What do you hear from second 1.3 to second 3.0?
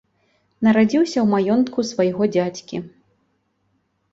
маёнтку свайго дзядзькі.